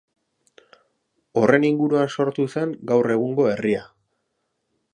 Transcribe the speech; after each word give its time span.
Horren 1.41 1.67
inguruan 1.69 2.09
sortu 2.15 2.45
zen 2.55 2.73
gaur 2.93 3.13
egungo 3.17 3.47
herria. 3.51 3.85